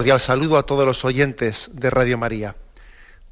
[0.00, 2.56] Cordial saludo a todos los oyentes de Radio María.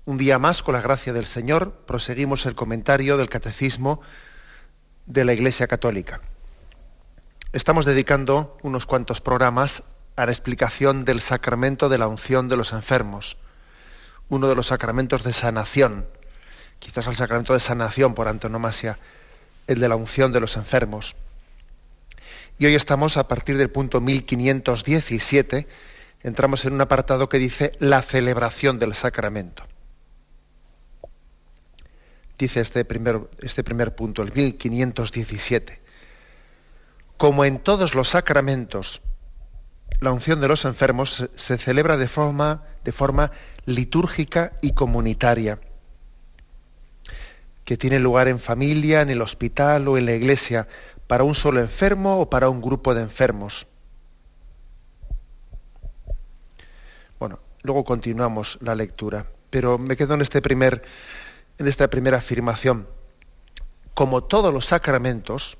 [0.04, 4.02] Un día más, con la gracia del Señor, proseguimos el comentario del Catecismo
[5.06, 6.20] de la Iglesia Católica.
[7.54, 9.82] Estamos dedicando unos cuantos programas
[10.14, 13.38] a la explicación del sacramento de la unción de los enfermos,
[14.28, 16.04] uno de los sacramentos de sanación,
[16.80, 18.98] quizás el sacramento de sanación por antonomasia,
[19.68, 21.16] el de la unción de los enfermos.
[22.58, 25.66] Y hoy estamos a partir del punto 1517,
[26.22, 29.64] entramos en un apartado que dice la celebración del sacramento.
[32.38, 35.80] Dice este primer, este primer punto, el 1517.
[37.16, 39.02] Como en todos los sacramentos,
[40.00, 43.32] la unción de los enfermos se, celebra de forma, de forma
[43.66, 45.58] litúrgica y comunitaria,
[47.64, 50.68] que tiene lugar en familia, en el hospital o en la iglesia,
[51.08, 53.66] para un solo enfermo o para un grupo de enfermos.
[57.18, 60.82] Bueno, luego continuamos la lectura, pero me quedo en, este primer,
[61.58, 62.86] en esta primera afirmación.
[63.94, 65.58] Como todos los sacramentos,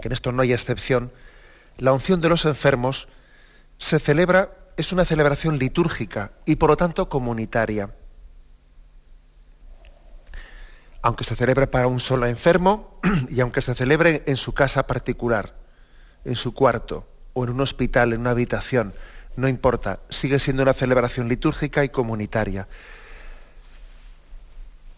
[0.00, 1.12] que en esto no hay excepción,
[1.78, 3.08] la unción de los enfermos
[3.78, 7.94] se celebra, es una celebración litúrgica y por lo tanto comunitaria.
[11.02, 15.54] Aunque se celebre para un solo enfermo y aunque se celebre en su casa particular,
[16.24, 18.94] en su cuarto o en un hospital, en una habitación,
[19.36, 22.68] no importa, sigue siendo una celebración litúrgica y comunitaria.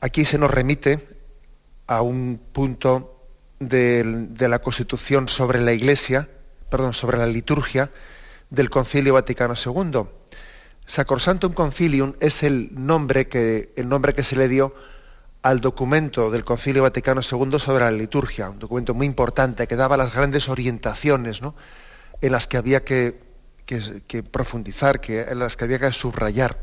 [0.00, 0.99] Aquí se nos remite
[1.87, 3.27] a un punto
[3.59, 6.28] de, la Constitución sobre la Iglesia,
[6.71, 7.91] perdón, sobre la liturgia
[8.50, 10.03] del Concilio Vaticano II.
[10.87, 14.75] Sacrosantum Concilium es el nombre que, el nombre que se le dio
[15.43, 19.97] al documento del Concilio Vaticano II sobre la liturgia, un documento muy importante que daba
[19.97, 21.55] las grandes orientaciones ¿no?
[22.21, 23.24] en las que había que
[23.67, 26.59] que, profundizar, que, en las que había que subrayar.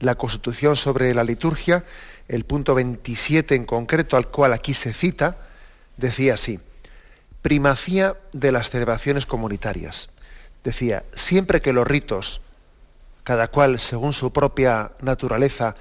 [0.00, 1.84] La Constitución sobre la liturgia,
[2.28, 5.38] el punto 27 en concreto, al cual aquí se cita,
[5.96, 6.60] decía así,
[7.42, 10.08] primacía de las celebraciones comunitarias.
[10.64, 12.40] Decía, siempre que los ritos,
[13.22, 15.76] cada cual según su propia naturaleza,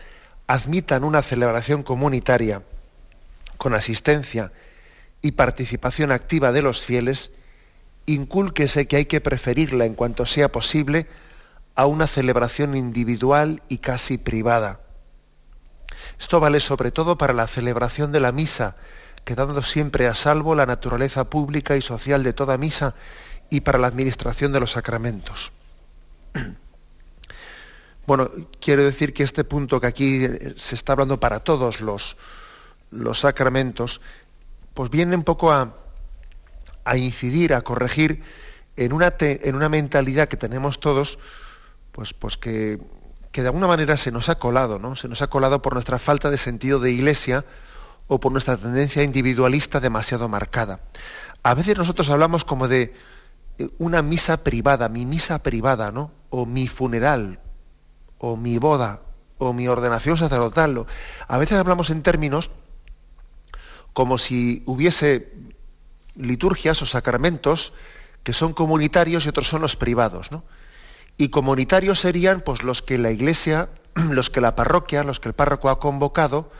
[0.47, 2.61] admitan una celebración comunitaria
[3.57, 4.51] con asistencia
[5.21, 7.31] y participación activa de los fieles,
[8.05, 11.07] incúlquese que hay que preferirla en cuanto sea posible
[11.75, 14.81] a una celebración individual y casi privada.
[16.19, 18.75] Esto vale sobre todo para la celebración de la misa,
[19.25, 22.93] quedando siempre a salvo la naturaleza pública y social de toda misa
[23.49, 25.51] y para la administración de los sacramentos.
[28.05, 30.27] Bueno, quiero decir que este punto que aquí
[30.57, 32.17] se está hablando para todos los,
[32.91, 34.01] los sacramentos,
[34.73, 35.73] pues viene un poco a,
[36.85, 38.23] a incidir, a corregir
[38.75, 41.19] en una, en una mentalidad que tenemos todos,
[41.91, 42.79] pues, pues que,
[43.31, 44.95] que, de alguna manera se nos ha colado, ¿no?
[44.95, 47.45] Se nos ha colado por nuestra falta de sentido de iglesia
[48.07, 50.81] o por nuestra tendencia individualista demasiado marcada.
[51.43, 52.93] A veces nosotros hablamos como de
[53.57, 56.11] eh, una misa privada, mi misa privada, ¿no?
[56.29, 57.39] O mi funeral,
[58.17, 59.01] o mi boda,
[59.37, 60.85] o mi ordenación sacerdotal.
[61.27, 62.49] A veces hablamos en términos
[63.93, 65.31] como si hubiese
[66.15, 67.73] liturgias o sacramentos
[68.23, 70.31] que son comunitarios y otros son los privados.
[70.31, 70.43] ¿no?
[71.17, 73.69] Y comunitarios serían pues, los que la iglesia,
[74.09, 76.51] los que la parroquia, los que el párroco ha convocado,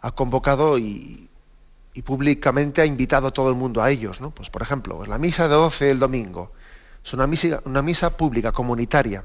[0.00, 1.24] ha convocado y,
[2.04, 4.20] públicamente ha invitado a todo el mundo a ellos.
[4.20, 4.30] ¿no?
[4.30, 6.52] Pues, por ejemplo, la misa de 12 el domingo.
[7.04, 9.24] Es una misa, una misa pública, comunitaria.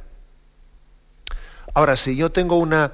[1.75, 2.93] Ahora, si yo tengo una,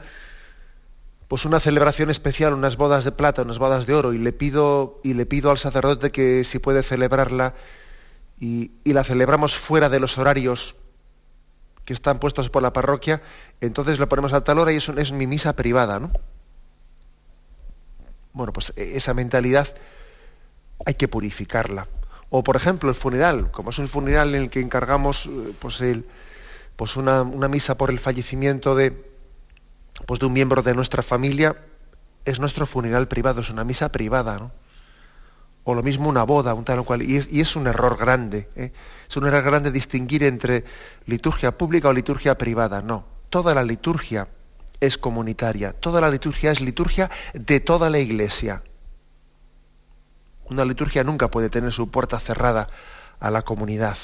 [1.30, 5.00] pues una celebración especial, unas bodas de plata, unas bodas de oro, y le pido,
[5.04, 7.54] y le pido al sacerdote que si puede celebrarla
[8.40, 10.76] y, la celebramos fuera de los horarios
[11.86, 13.22] que están puestos por la parroquia,
[13.62, 16.12] entonces la ponemos a tal hora y eso es mi misa privada, ¿no?
[18.34, 19.76] Bueno, pues e, esa mentalidad
[20.84, 21.86] hay que purificarla.
[22.32, 25.30] O por ejemplo el funeral, como es un funeral en el que encargamos
[25.60, 26.08] pues el,
[26.76, 29.09] pues una, misa por el fallecimiento de,
[30.06, 31.56] pues de un miembro de nuestra familia
[32.26, 34.52] es nuestro funeral privado, es una misa privada, ¿no?
[35.64, 37.04] O lo mismo una boda, un tal o cual.
[37.04, 38.50] Y es, un error grande.
[38.56, 38.72] ¿eh?
[39.08, 40.64] Es un error grande distinguir entre
[41.06, 42.82] liturgia pública o liturgia privada.
[42.82, 43.06] No.
[43.30, 44.28] Toda la liturgia
[44.80, 45.74] es comunitaria.
[45.74, 48.64] Toda la liturgia es liturgia de toda la iglesia.
[50.46, 52.70] Una liturgia nunca puede tener su puerta cerrada
[53.20, 53.98] a la comunidad.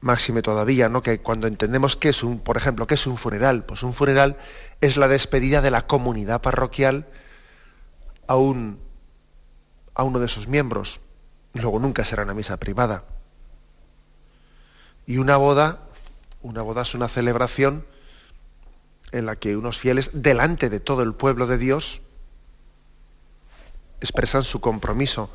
[0.00, 1.02] Máxime todavía, ¿no?
[1.02, 4.38] Que cuando entendemos que es un, por ejemplo, que es un funeral, pues un funeral
[4.80, 7.06] es la despedida de la comunidad parroquial
[8.26, 8.80] a un,
[9.94, 11.00] a uno de sus miembros.
[11.52, 13.04] Luego nunca será una misa privada.
[15.06, 15.80] Y una boda,
[16.42, 17.84] una boda es una celebración
[19.12, 22.00] en la que unos fieles, delante de todo el pueblo de Dios,
[24.00, 25.30] expresan su compromiso,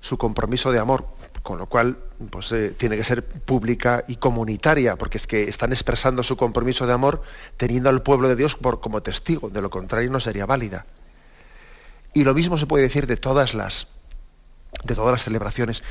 [0.00, 1.06] su compromiso de amor,
[1.42, 1.96] con lo cual
[2.30, 6.86] pues, eh, tiene que ser pública y comunitaria, porque es que están expresando su compromiso
[6.86, 7.22] de amor
[7.56, 10.86] teniendo al pueblo de Dios por, como testigo, de lo contrario no sería válida.
[12.14, 13.88] Y lo mismo se puede decir de todas las,
[14.84, 15.82] de todas las celebraciones.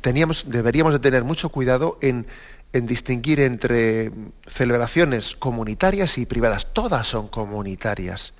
[0.00, 2.26] Teníamos, deberíamos de tener mucho cuidado en,
[2.72, 4.10] en distinguir entre
[4.46, 6.72] celebraciones comunitarias y privadas.
[6.72, 8.34] Todas son comunitarias.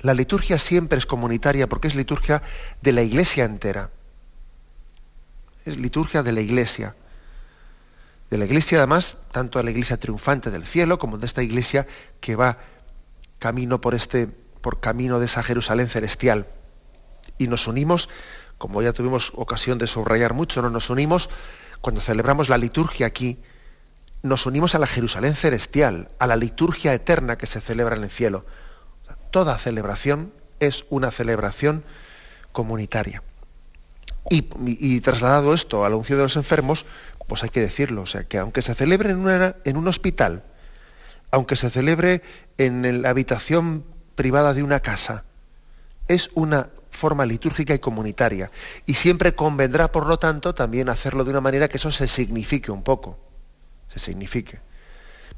[0.00, 2.42] La liturgia siempre es comunitaria porque es liturgia
[2.80, 3.90] de la iglesia entera.
[5.64, 6.94] Es liturgia de la iglesia.
[8.30, 11.86] De la iglesia además, tanto de la iglesia triunfante del cielo como de esta iglesia
[12.20, 12.58] que va
[13.38, 16.46] camino por este por camino de esa Jerusalén celestial.
[17.36, 18.08] Y nos unimos,
[18.58, 21.28] como ya tuvimos ocasión de subrayar mucho, no nos unimos
[21.80, 23.40] cuando celebramos la liturgia aquí,
[24.22, 28.10] nos unimos a la Jerusalén celestial, a la liturgia eterna que se celebra en el
[28.10, 28.44] cielo
[29.32, 31.82] toda celebración es una celebración
[32.52, 33.24] comunitaria.
[34.30, 36.86] Y, trasladado esto a la unción de los enfermos,
[37.26, 40.44] pues hay que decirlo, o sea, que aunque se celebre en, en un hospital,
[41.30, 42.22] aunque se celebre
[42.58, 43.84] en la habitación
[44.14, 45.24] privada de una casa,
[46.08, 48.50] es una forma litúrgica y comunitaria.
[48.86, 52.70] Y siempre convendrá, por lo tanto, también hacerlo de una manera que eso se signifique
[52.70, 53.18] un poco.
[53.88, 54.60] Se signifique.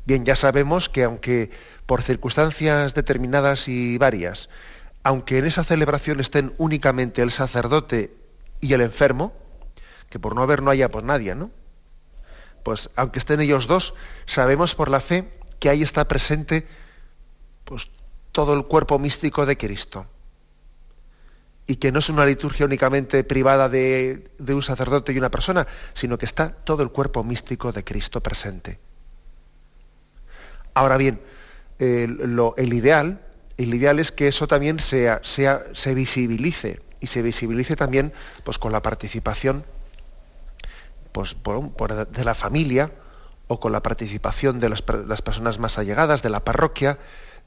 [0.05, 1.51] Bien, ya sabemos que aunque
[1.87, 4.51] por circunstancias determinadas y varias,
[5.03, 8.15] aunque en esa celebración estén únicamente el sacerdote
[8.61, 9.33] y el enfermo,
[10.11, 11.51] que por no haber no haya pues nadie, ¿no?
[12.63, 13.95] Pues aunque estén ellos dos,
[14.27, 16.67] sabemos por la fe que ahí está presente
[17.65, 17.89] pues
[18.33, 20.07] todo el cuerpo místico de Cristo.
[21.67, 25.67] Y que no es una liturgia únicamente privada de, de un sacerdote y una persona,
[25.95, 28.79] sino que está todo el cuerpo místico de Cristo presente.
[30.75, 31.21] Ahora bien,
[31.79, 33.21] el ideal,
[33.57, 38.13] el ideal es que eso también sea, sea, se visibilice y se visibilice también
[38.45, 39.65] pues, con la participación
[41.13, 41.37] pues,
[42.11, 42.93] de la familia
[43.47, 46.99] o con la participación de las, personas más allegadas, de la parroquia,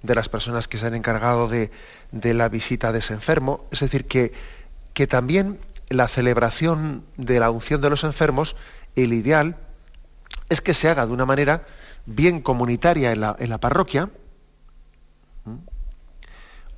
[0.04, 1.72] de las personas que se han encargado de,
[2.12, 3.66] la visita de ese enfermo.
[3.72, 4.32] Es decir, que,
[4.94, 5.58] que también
[5.90, 8.56] la celebración de la unción de los enfermos,
[8.96, 9.58] el ideal
[10.50, 11.66] es que se haga de una manera
[12.06, 14.10] bien comunitaria en la, parroquia,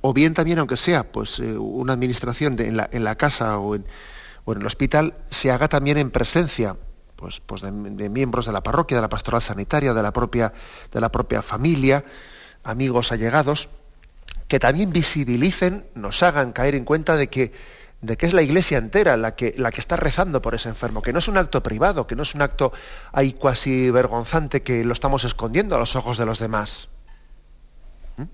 [0.00, 3.84] o bien también, aunque sea pues, eh, una administración en, la, casa o en,
[4.46, 6.76] el hospital, se haga también en presencia
[7.16, 10.52] pues, pues de, miembros de la parroquia, de la pastoral sanitaria, de la propia,
[10.90, 12.04] de la propia familia,
[12.64, 13.68] amigos allegados,
[14.48, 17.52] que también visibilicen, nos hagan caer en cuenta de que
[18.00, 21.02] de que es la iglesia entera la que, la que está rezando por ese enfermo,
[21.02, 22.72] que no es un acto privado, que no es un acto
[23.12, 26.88] ahí cuasi vergonzante que lo estamos escondiendo a los ojos de los demás.
[28.16, 28.24] ¿Mm?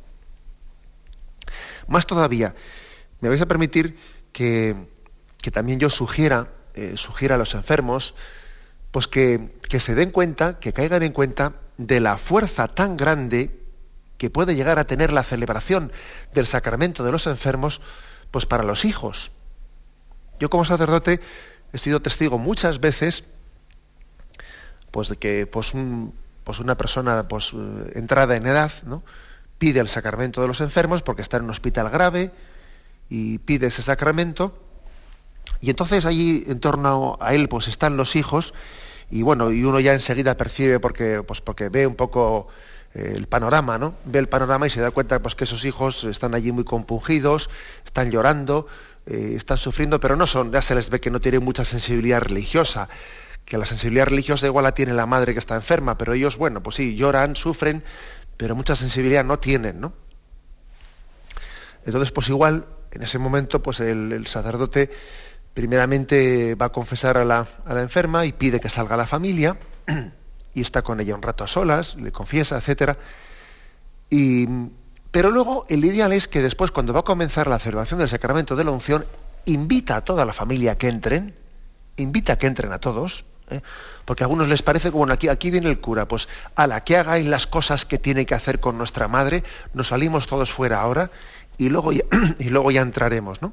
[1.89, 2.55] Más todavía,
[3.21, 3.99] me vais a permitir
[4.33, 4.77] que,
[5.53, 8.15] también yo sugiera, eh, sugiera a los enfermos,
[8.91, 13.51] pues que, que se den cuenta, que caigan en cuenta de la fuerza tan grande
[14.19, 15.93] que puede llegar a tener la celebración
[16.35, 17.81] del sacramento de los enfermos,
[18.31, 19.31] pues para los hijos.
[20.39, 21.21] Yo como sacerdote
[21.73, 23.25] he sido testigo muchas veces
[24.91, 25.73] pues, de que pues,
[26.45, 27.53] pues una persona pues,
[27.95, 29.03] entrada en edad ¿no?
[29.59, 32.31] Pide el sacramento de los enfermos porque está en un hospital grave
[33.09, 34.57] y pide ese sacramento
[35.61, 38.55] y entonces allí en torno a él pues están los hijos
[39.11, 42.49] y bueno, y uno ya enseguida percibe porque, pues porque ve un poco
[42.95, 43.95] eh, el panorama, ¿no?
[44.05, 47.49] Ve el panorama y se da cuenta pues, que esos hijos están allí muy compungidos,
[47.85, 48.67] están llorando,
[49.07, 52.21] eh, están sufriendo, pero no son, ya se les ve que no tienen mucha sensibilidad
[52.21, 52.89] religiosa,
[53.45, 56.63] que la sensibilidad religiosa igual la tiene la madre que está enferma, pero ellos, bueno,
[56.63, 57.85] pues sí, lloran, sufren,
[58.37, 59.93] pero mucha sensibilidad no tienen, ¿no?
[61.85, 64.91] Entonces, pues igual, en ese momento, pues el, sacerdote
[65.55, 67.47] primeramente va a confesar a la,
[67.81, 69.57] enferma y pide que salga la familia,
[70.55, 72.97] y está con ella un rato a solas, le confiesa, etc.
[74.11, 74.49] Y,
[75.11, 78.57] pero luego el ideal es que después, cuando va a comenzar la celebración del sacramento
[78.57, 79.07] de la unción,
[79.45, 81.35] invita a toda la familia que entren,
[81.97, 83.61] invita a que entren a todos, ¿eh?
[84.05, 86.97] porque a algunos les parece que, bueno, aquí, viene el cura, pues a la que
[86.97, 91.11] hagáis las cosas que tiene que hacer con nuestra madre, nos salimos todos fuera ahora
[91.59, 92.05] y luego ya,
[92.39, 93.53] y luego ya entraremos, ¿no?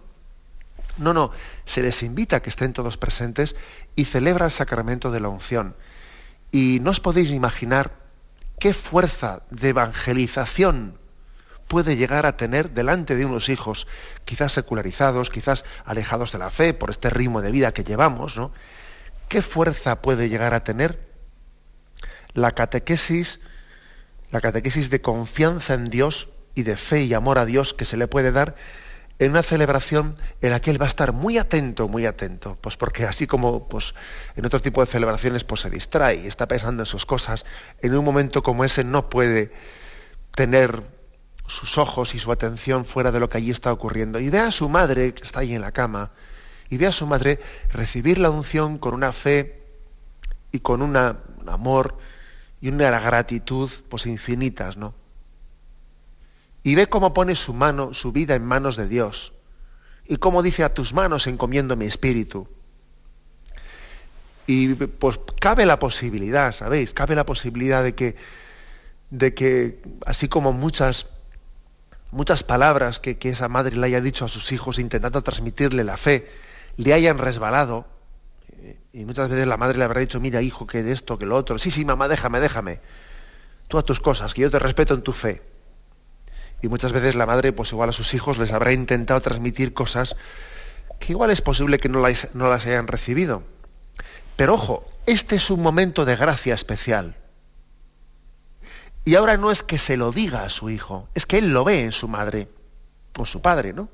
[0.97, 1.31] No, no,
[1.65, 3.55] se les invita a que estén todos presentes
[3.95, 5.75] y celebra el sacramento de la unción.
[6.51, 7.93] Y no os podéis imaginar
[8.59, 10.99] qué fuerza de evangelización
[11.67, 13.87] puede llegar a tener delante de unos hijos,
[14.25, 18.51] quizás secularizados, quizás alejados de la fe por este ritmo de vida que llevamos, ¿no?
[19.29, 20.99] ¿Qué fuerza puede llegar a tener
[22.33, 23.39] la catequesis,
[24.31, 27.97] la catequesis de confianza en Dios y de fe y amor a Dios que se
[27.97, 28.55] le puede dar
[29.19, 32.77] en una celebración en la que él va a estar muy atento, muy atento, pues
[32.77, 33.93] porque así como pues,
[34.35, 37.45] en otro tipo de celebraciones pues se distrae y está pensando en sus cosas,
[37.81, 39.51] en un momento como ese no puede
[40.35, 40.83] tener
[41.47, 44.19] sus ojos y su atención fuera de lo que allí está ocurriendo.
[44.19, 46.11] Y ve a su madre, que está ahí en la cama,
[46.73, 47.39] y ve a su madre
[47.71, 49.61] recibir la unción con una fe
[50.51, 51.99] y con un amor
[52.61, 54.95] y una gratitud pues infinitas, ¿no?
[56.63, 59.33] Y ve cómo pone su mano, su vida en manos de Dios.
[60.07, 62.47] Y cómo dice a tus manos encomiendo mi espíritu.
[64.47, 66.95] Y pues cabe la posibilidad, ¿sabéis?
[66.95, 68.15] Cabe la posibilidad de que,
[69.11, 71.05] de que así como muchas
[72.09, 76.27] muchas palabras que, esa madre le haya dicho a sus hijos intentando transmitirle la fe,
[76.77, 77.85] le hayan resbalado.
[78.91, 81.35] Y muchas veces la madre le habrá dicho, mira hijo, que de esto, que lo
[81.35, 81.57] otro.
[81.59, 82.79] Sí, sí, mamá, déjame, déjame.
[83.67, 85.41] Tú a tus cosas, que yo te respeto en tu fe.
[86.61, 90.15] Y muchas veces la madre, pues igual a sus hijos les habrá intentado transmitir cosas
[90.99, 93.43] que igual es posible que no las, no las hayan recibido.
[94.37, 97.17] Pero ojo, este es un momento de gracia especial.
[99.05, 101.65] Y ahora no es que se lo diga a su hijo, es que él lo
[101.65, 102.47] ve en su madre
[103.17, 103.89] o su padre, ¿no?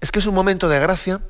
[0.00, 1.20] Es que es un momento de gracia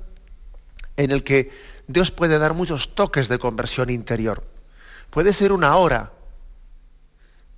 [0.97, 1.51] en el que
[1.87, 4.45] Dios puede dar muchos toques de conversión interior.
[5.11, 6.13] Puede ser una hora,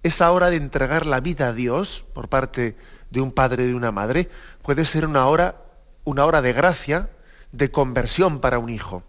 [0.02, 2.76] esa hora de entregar la vida a Dios por parte
[3.10, 4.30] de un padre y de una madre,
[4.62, 5.56] puede ser una hora,
[6.04, 7.10] una hora de gracia,
[7.52, 9.02] de conversión para un hijo.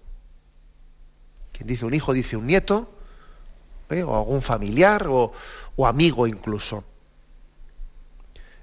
[1.51, 2.89] Quien dice un hijo dice un nieto,
[3.89, 4.03] ¿eh?
[4.03, 5.33] o algún familiar o,
[5.85, 6.83] amigo incluso.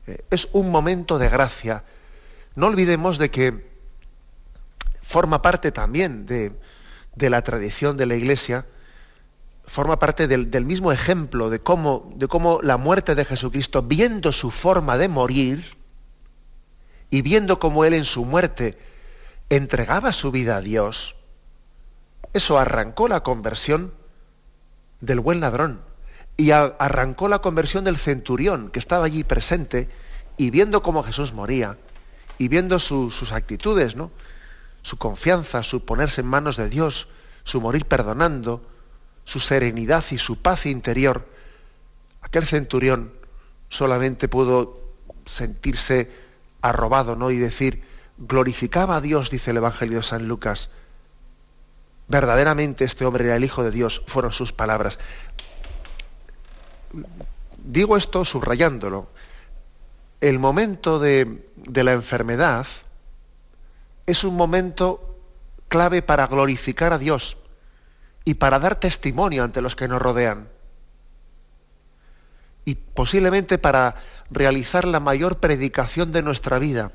[0.06, 1.84] Eh, es un momento de gracia.
[2.58, 3.70] No olvidemos de que
[5.04, 6.50] forma parte también de,
[7.30, 8.66] la tradición de la Iglesia,
[9.64, 14.32] forma parte del, del, mismo ejemplo de cómo, de cómo la muerte de Jesucristo, viendo
[14.32, 15.76] su forma de morir
[17.10, 18.76] y viendo cómo Él en su muerte
[19.50, 21.14] entregaba su vida a Dios,
[22.32, 23.94] eso arrancó la conversión
[25.00, 25.80] del buen ladrón
[26.36, 29.88] y arrancó la conversión del centurión que estaba allí presente
[30.36, 31.78] y viendo cómo Jesús moría
[32.38, 34.10] y viendo sus actitudes, ¿no?
[34.82, 37.08] su confianza, su ponerse en manos de Dios,
[37.44, 38.64] su morir perdonando,
[39.24, 41.26] su serenidad y su paz interior,
[42.22, 43.12] aquel centurión
[43.68, 44.80] solamente pudo
[45.26, 46.10] sentirse
[46.62, 47.30] arrobado ¿no?
[47.30, 47.84] y decir,
[48.16, 50.70] glorificaba a Dios, dice el Evangelio de San Lucas,
[52.08, 54.98] verdaderamente este hombre era el Hijo de Dios, fueron sus palabras.
[57.58, 59.08] Digo esto subrayándolo.
[60.20, 62.66] El momento de, la enfermedad
[64.06, 65.16] es un momento
[65.68, 67.36] clave para glorificar a Dios
[68.24, 70.48] y para dar testimonio ante los que nos rodean.
[72.64, 73.96] Y posiblemente para
[74.30, 76.92] realizar la mayor predicación de nuestra vida.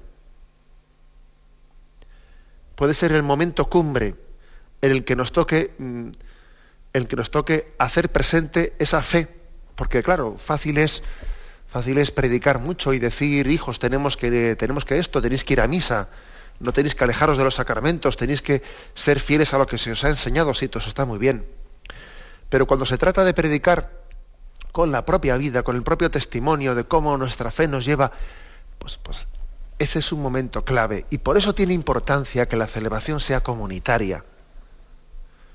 [2.76, 4.16] Puede ser el momento cumbre
[4.82, 6.10] en el que nos toque, mm,
[6.94, 9.28] el que nos toque hacer presente esa fe.
[9.76, 11.04] Porque claro, fácil es,
[11.74, 15.62] fácil es predicar mucho y decir, hijos, tenemos que, tenemos que esto, tenéis que ir
[15.62, 16.08] a misa,
[16.60, 18.62] no tenéis que alejaros de los sacramentos, tenéis que
[18.94, 21.48] ser fieles a lo que se os ha enseñado, sí, todo eso está muy bien.
[22.50, 23.90] Pero cuando se trata de predicar
[24.72, 28.12] con la propia vida, con el propio testimonio de cómo nuestra fe nos lleva,
[28.78, 29.28] pues, pues
[29.80, 31.08] ese es un momento clave.
[31.10, 34.24] Y por eso tiene importancia que la celebración sea comunitaria.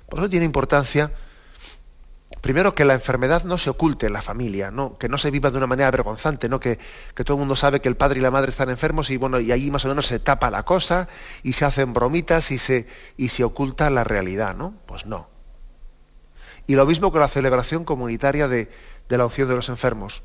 [0.08, 1.12] Por eso tiene importancia,
[2.40, 4.98] primero, que la enfermedad no se oculte en la familia, ¿no?
[4.98, 6.60] que no se viva de una manera vergonzante, ¿no?
[6.60, 6.78] que,
[7.24, 9.52] todo el mundo sabe que el padre y la madre están enfermos y, bueno, y
[9.52, 11.08] ahí más o menos se tapa la cosa
[11.42, 14.54] y se hacen bromitas y se, oculta la realidad.
[14.54, 14.74] ¿no?
[14.86, 15.28] Pues no.
[16.66, 18.70] Y lo mismo con la celebración comunitaria de,
[19.08, 20.22] la opción de los enfermos.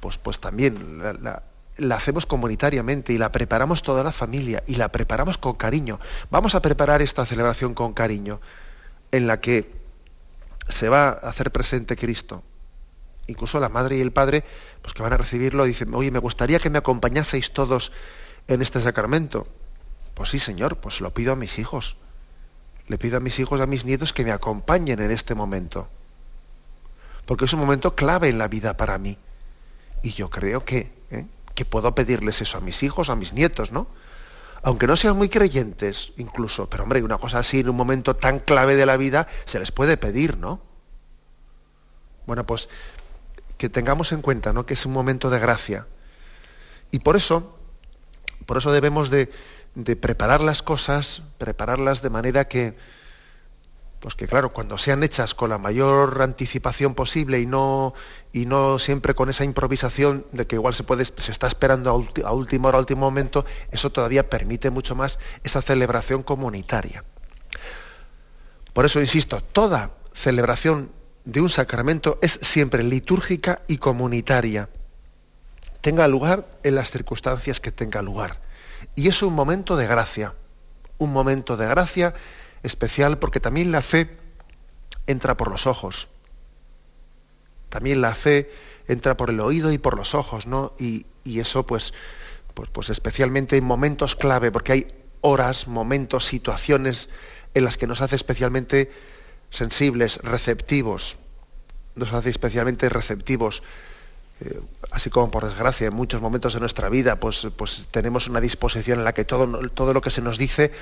[0.00, 1.00] Pues, pues también
[1.78, 6.00] la hacemos comunitariamente y la preparamos toda la familia y la preparamos con cariño.
[6.30, 8.40] Vamos a preparar esta celebración con cariño.
[9.12, 9.75] en la que
[10.68, 12.42] se va a hacer presente Cristo,
[13.26, 14.44] incluso la madre y el padre,
[14.82, 17.92] pues que van a recibirlo, dicen, oye, me gustaría que me acompañaseis todos
[18.48, 19.46] en este sacramento.
[20.14, 21.96] Pues sí, Señor, pues lo pido a mis hijos.
[22.88, 25.88] Le pido a mis hijos, a mis nietos que me acompañen en este momento.
[27.26, 29.18] Porque es un momento clave en la vida para mí.
[30.02, 31.26] Y yo creo que, ¿eh?
[31.54, 33.88] que puedo pedirles eso a mis hijos, a mis nietos, ¿no?
[34.66, 38.40] Aunque no sean muy creyentes, incluso, pero hombre, una cosa así en un momento tan
[38.40, 40.60] clave de la vida se les puede pedir, ¿no?
[42.26, 42.68] Bueno, pues
[43.58, 44.66] que tengamos en cuenta, ¿no?
[44.66, 45.86] Que es un momento de gracia.
[46.90, 47.56] Y por eso,
[48.44, 49.30] por eso debemos de,
[49.76, 52.76] de preparar las cosas, prepararlas de manera que,
[54.06, 57.92] pues que claro, cuando sean hechas con la mayor anticipación posible y no,
[58.32, 62.28] y no siempre con esa improvisación de que igual se, puede, se está esperando a,
[62.28, 67.02] a última hora, a último momento, eso todavía permite mucho más esa celebración comunitaria.
[68.72, 70.92] Por eso, insisto, toda celebración
[71.24, 74.68] de un sacramento es siempre litúrgica y comunitaria.
[75.80, 78.38] Tenga lugar en las circunstancias que tenga lugar.
[78.94, 80.34] Y es un momento de gracia,
[80.98, 82.14] un momento de gracia
[82.66, 84.10] especial porque también la fe
[85.06, 86.08] entra por los ojos.
[87.68, 88.50] También la fe
[88.88, 90.72] entra por el oído y por los ojos, ¿no?
[90.78, 91.92] Y, eso pues,
[92.54, 94.86] pues, pues especialmente en momentos clave, porque hay
[95.20, 97.08] horas, momentos, situaciones
[97.54, 98.92] en las que nos hace especialmente
[99.50, 101.16] sensibles, receptivos,
[101.96, 103.62] nos hace especialmente receptivos.
[104.40, 108.38] Eh, así como por desgracia en muchos momentos de nuestra vida pues, pues tenemos una
[108.38, 110.72] disposición en la que todo, todo lo que se nos dice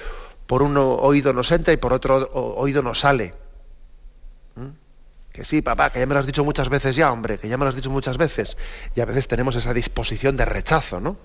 [0.47, 3.35] por un oído nos entra y por otro oído nos sale.
[4.57, 4.69] ¿Mm?
[5.33, 7.57] Que sí, papá, que ya me lo has dicho muchas veces ya, hombre, que ya
[7.57, 8.57] me lo has dicho muchas veces.
[8.95, 11.17] Y a veces tenemos esa disposición de rechazo, ¿no?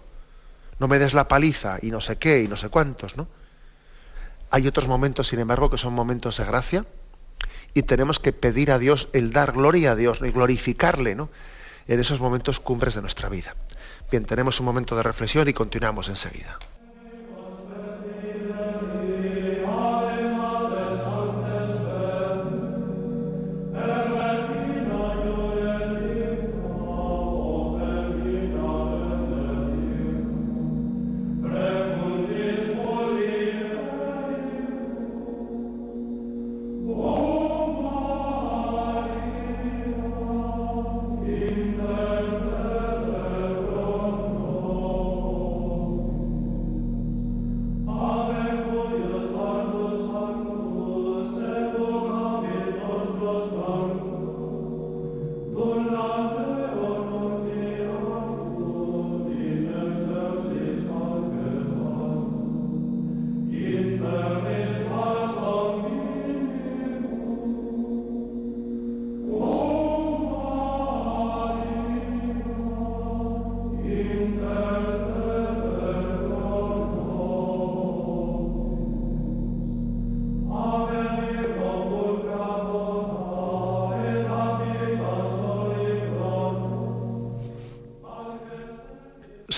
[0.79, 3.27] No me des la paliza y no sé qué y no sé cuántos, ¿no?
[4.49, 6.85] Hay otros momentos, sin embargo, que son momentos de gracia
[7.73, 11.29] y tenemos que pedir a Dios el dar gloria a Dios y glorificarle, ¿no?
[11.87, 13.55] En esos momentos cumbres de nuestra vida.
[14.09, 16.57] Bien, tenemos un momento de reflexión y continuamos enseguida.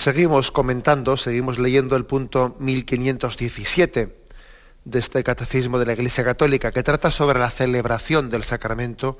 [0.02, 4.12] Seguimos comentando, seguimos leyendo el punto 1517
[4.84, 9.16] de este catecismo de la Iglesia Católica, que trata sobre la celebración del sacramento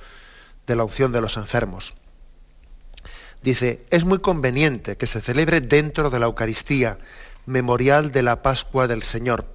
[0.66, 1.94] de la unción de los enfermos.
[3.42, 6.98] Dice, es muy conveniente que se celebre dentro de la Eucaristía,
[7.46, 9.46] memorial de la Pascua del Señor.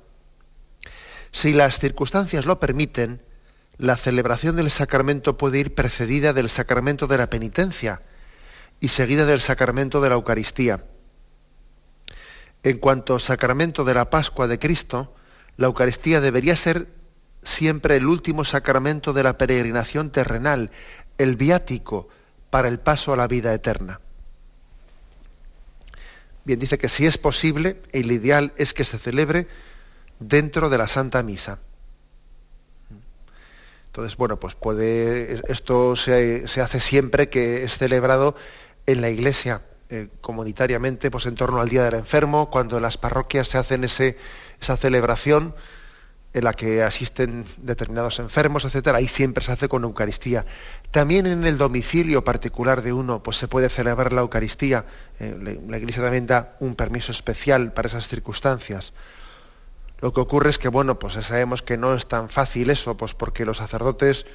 [1.33, 3.21] Si las circunstancias lo permiten,
[3.77, 8.01] la celebración del sacramento puede ir precedida del sacramento de la penitencia
[8.79, 10.85] y seguida del sacramento de la Eucaristía
[12.63, 15.13] en cuanto sacramento de la Pascua de Cristo,
[15.57, 16.87] la Eucaristía debería ser
[17.43, 20.71] siempre el último sacramento de la peregrinación terrenal,
[21.17, 22.09] el viático
[22.49, 24.01] para el paso a la vida eterna.
[26.45, 29.47] Bien, dice que si es posible, el ideal es que se celebre
[30.19, 31.59] dentro de la Santa Misa.
[33.87, 38.35] Entonces, bueno, pues puede, esto se, se hace siempre que es celebrado
[38.85, 42.97] en la iglesia eh, comunitariamente pues en torno al Día del Enfermo, cuando en las
[42.97, 44.17] parroquias se hacen ese,
[44.59, 45.55] esa celebración
[46.33, 50.45] en la que asisten determinados enfermos, etcétera, ahí siempre se hace con Eucaristía.
[50.91, 54.85] También en el domicilio particular de uno, pues se puede celebrar la Eucaristía.
[55.19, 58.93] Eh, la Iglesia también da un permiso especial para esas circunstancias.
[59.99, 63.15] Lo que ocurre es que, bueno, pues sabemos que no es tan fácil eso, pues
[63.15, 64.25] porque los sacerdotes,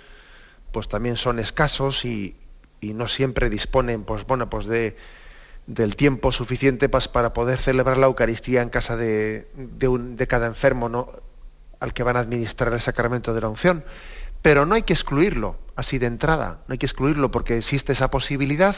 [0.73, 2.37] pues también son escasos y,
[2.81, 4.97] y no siempre disponen, pues bueno, pues de,
[5.67, 9.47] del tiempo suficiente para poder celebrar la Eucaristía en casa de,
[10.29, 11.09] cada enfermo ¿no?
[11.81, 13.85] al que van a administrar el sacramento de la unción.
[14.43, 18.11] Pero no hay que excluirlo así de entrada, no hay que excluirlo porque existe esa
[18.11, 18.77] posibilidad,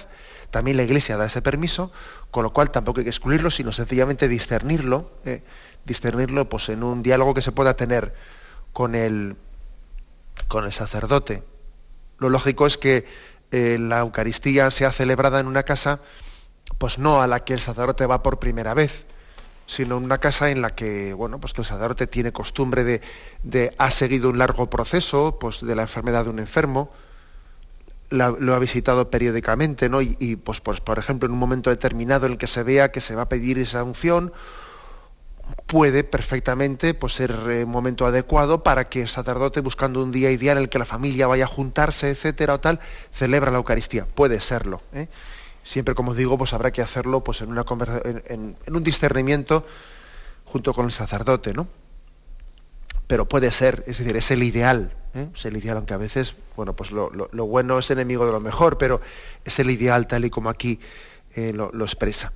[0.51, 1.91] también la Iglesia da ese permiso,
[2.31, 5.43] con lo cual tampoco hay que excluirlo, sino sencillamente discernirlo, eh,
[5.85, 8.15] discernirlo pues, en un diálogo que se pueda tener
[8.73, 9.37] con el,
[10.49, 11.43] con el sacerdote.
[12.19, 13.07] Lo lógico es que
[13.51, 16.01] eh, la Eucaristía sea celebrada en una casa,
[16.79, 19.05] pues no a la que el sacerdote va por primera vez,
[19.67, 22.85] sino una casa en la que, bueno, pues que el sacerdote tiene costumbre
[23.43, 26.91] de, ha seguido un largo proceso, pues de la enfermedad de un enfermo,
[28.11, 30.01] lo ha visitado periódicamente, ¿no?
[30.01, 33.01] Y, pues, pues, por ejemplo, en un momento determinado en el que se vea que
[33.01, 34.33] se va a pedir esa unción,
[35.67, 40.31] puede perfectamente pues, ser un eh, momento adecuado para que el sacerdote, buscando un día
[40.31, 42.81] ideal en el que la familia vaya a juntarse, etcétera, o tal,
[43.13, 44.07] celebra la Eucaristía.
[44.07, 44.81] Puede serlo.
[44.93, 45.09] ¿eh?
[45.65, 49.67] Siempre, como digo, pues habrá que hacerlo pues, en, un discernimiento
[50.45, 51.67] junto con el sacerdote, ¿no?
[53.07, 55.29] Pero puede ser, es decir, es el ideal, ¿eh?
[55.35, 57.09] es el ideal, aunque a veces, bueno, pues lo,
[57.47, 59.01] bueno es enemigo de lo mejor, pero
[59.43, 60.79] es el ideal tal y como aquí
[61.35, 62.33] eh, lo, expresa.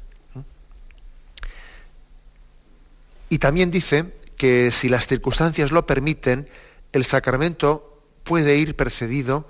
[3.28, 6.48] Y también dice que si las circunstancias lo permiten,
[6.92, 9.46] el sacramento puede ir precedido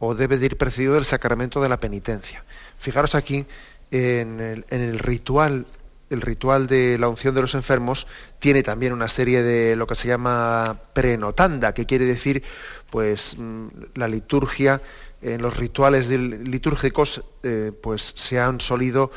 [0.00, 2.44] o debe de ir precedido del sacramento de la penitencia.
[2.82, 3.46] Fijaros aquí
[3.92, 5.66] en el, ritual
[6.10, 8.08] el ritual de la unción de los enfermos
[8.40, 12.42] tiene también una serie de lo que se llama prenotanda, que quiere decir
[12.90, 14.82] pues mm, la liturgia,
[15.22, 19.12] en los rituales litúrgicos eh, pues se han solido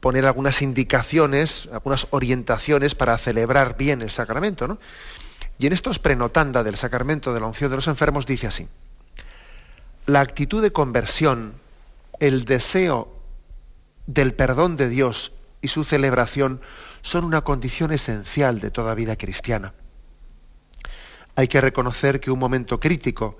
[0.00, 4.66] poner algunas indicaciones, algunas orientaciones para celebrar bien el sacramento.
[4.66, 4.78] ¿no?
[5.58, 8.66] Y en estos prenotanda del sacramento de la unción de los enfermos dice así,
[10.06, 11.59] la actitud de conversión,
[12.20, 13.08] el deseo
[14.06, 16.60] del perdón de Dios y su celebración
[17.02, 19.72] son una condición esencial de toda vida cristiana.
[21.34, 23.38] Hay que reconocer que un momento crítico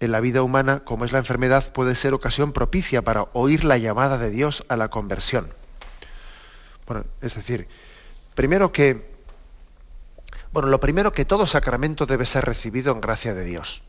[0.00, 3.78] en la vida humana, como es la enfermedad, puede ser ocasión propicia para oír la
[3.78, 5.48] llamada de Dios a la conversión.
[6.86, 7.68] Bueno, es decir,
[8.34, 9.14] primero que,
[10.52, 13.82] bueno, lo primero que todo sacramento debe ser recibido en gracia de Dios.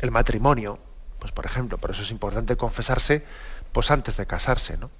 [0.00, 0.78] El matrimonio,
[1.18, 3.24] pues por ejemplo, por eso es importante confesarse,
[3.72, 4.90] pues antes de casarse, ¿no?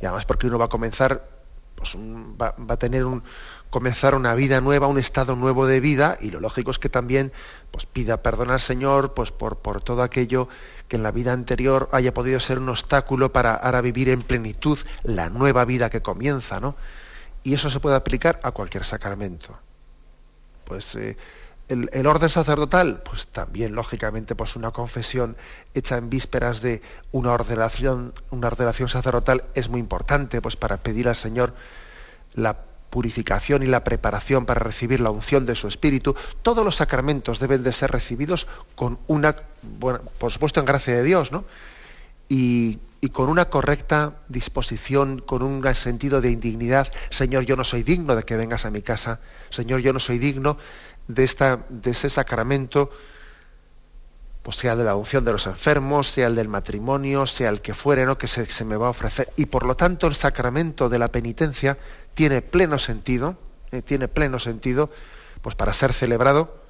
[0.00, 1.28] Y además porque uno va a comenzar,
[1.74, 3.22] pues va, a tener un,
[3.70, 7.32] comenzar una vida nueva, un estado nuevo de vida, y lo lógico es que también
[7.70, 10.48] pues, pida perdón al Señor pues, por, por todo aquello
[10.88, 14.78] que en la vida anterior haya podido ser un obstáculo para ahora vivir en plenitud
[15.02, 16.76] la nueva vida que comienza, ¿no?
[17.42, 19.58] Y eso se puede aplicar a cualquier sacramento.
[20.64, 21.16] Pues eh,
[21.68, 25.36] el, orden sacerdotal, pues también, lógicamente, pues una confesión
[25.74, 26.80] hecha en vísperas de
[27.12, 31.54] una ordenación, una sacerdotal es muy importante, pues para pedir al Señor
[32.34, 32.56] la
[32.90, 36.16] purificación y la preparación para recibir la unción de su Espíritu.
[36.40, 41.02] Todos los sacramentos deben de ser recibidos con una, bueno, por supuesto en gracia de
[41.02, 41.44] Dios, ¿no?
[42.30, 46.90] Y, y con una correcta disposición, con un sentido de indignidad.
[47.10, 49.20] Señor, yo no soy digno de que vengas a mi casa.
[49.50, 50.58] Señor, yo no soy digno
[51.08, 52.90] de, esta, de ese sacramento,
[54.42, 57.74] pues sea de la unción de los enfermos, sea el del matrimonio, sea el que
[57.74, 58.16] fuere, ¿no?
[58.16, 59.30] que se, me va a ofrecer.
[59.36, 61.76] Y por lo tanto el sacramento de la penitencia
[62.14, 63.36] tiene pleno sentido,
[63.72, 64.90] eh, tiene pleno sentido,
[65.42, 66.62] pues para ser celebrado,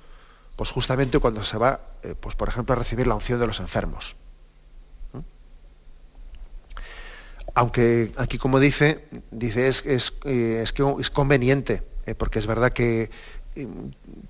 [0.56, 3.60] pues justamente cuando se va, eh, pues por ejemplo, a recibir la unción de los
[3.60, 4.16] enfermos.
[7.54, 11.82] Aunque aquí, como dice, dice es, es, eh, es, que es conveniente,
[12.16, 13.10] porque es verdad que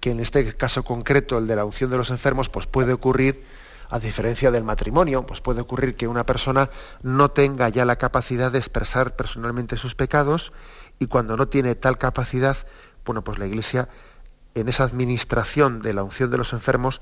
[0.00, 3.44] que en este caso concreto, el de la unción de los enfermos, pues puede ocurrir,
[3.90, 6.70] a diferencia del matrimonio, pues puede ocurrir que una persona
[7.02, 10.52] no tenga ya la capacidad de expresar personalmente sus pecados
[10.98, 12.56] y cuando no tiene tal capacidad,
[13.04, 13.88] bueno, pues la Iglesia
[14.54, 17.00] en esa administración de la unción de los enfermos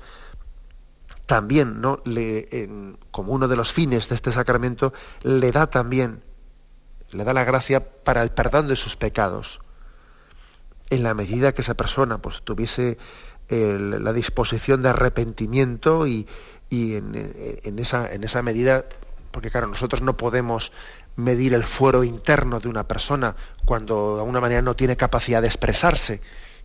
[1.25, 1.99] también, ¿no?
[2.05, 6.23] Le, como uno de los fines de este sacramento, le da también,
[7.11, 9.59] le da la gracia para el perdón de sus pecados
[10.89, 12.97] en la medida que esa persona pues, tuviese
[13.49, 16.27] la disposición de arrepentimiento y,
[16.69, 18.85] en, esa, en esa medida,
[19.31, 20.71] porque claro, nosotros no podemos
[21.15, 25.47] medir el fuero interno de una persona cuando de alguna manera no tiene capacidad de
[25.47, 26.21] expresarse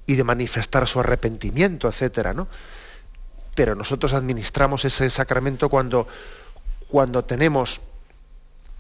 [0.07, 2.49] y de manifestar su arrepentimiento, etcétera, ¿no?
[3.55, 6.09] Pero nosotros administramos ese sacramento cuando,
[6.89, 7.81] cuando tenemos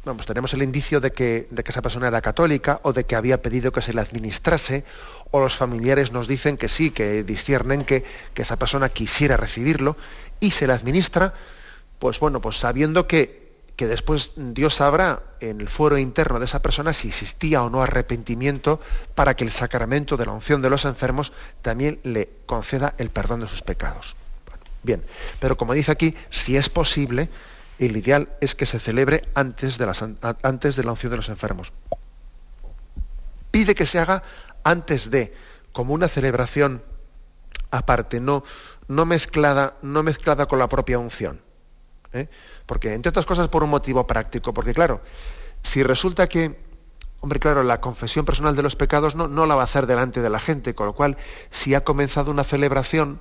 [0.05, 3.16] vamos, tenemos el indicio de que, de que esa persona era católica o de que
[3.16, 4.85] había pedido que se le administrase
[5.32, 9.96] o los familiares nos dicen que sí, que disciernen que, que esa persona quisiera recibirlo
[10.38, 11.34] y se le administra,
[11.98, 13.42] pues bueno, pues sabiendo que,
[13.76, 17.82] que después Dios sabrá en el fuero interno de esa persona si existía o no
[17.82, 18.80] arrepentimiento
[19.14, 23.40] para que el sacramento de la unción de los enfermos también le conceda el perdón
[23.40, 24.14] de sus pecados.
[24.82, 25.02] Bien,
[25.40, 27.28] pero como dice aquí, si es posible,
[27.78, 29.94] el ideal es que se celebre antes de, la,
[30.42, 31.72] antes de la unción de los enfermos.
[33.50, 34.22] Pide que se haga
[34.64, 35.35] antes de,
[35.72, 36.83] como una celebración
[37.70, 38.44] aparte, no,
[38.88, 41.40] no, mezclada, no mezclada con la propia unción.
[42.12, 42.29] ¿eh?
[42.66, 45.01] Porque, entre otras cosas, por un motivo práctico, porque claro,
[45.62, 46.61] si resulta que,
[47.20, 50.20] hombre, claro, la confesión personal de los pecados no, no la va a hacer delante
[50.20, 51.16] de la gente, con lo cual,
[51.51, 53.20] si ha comenzado una celebración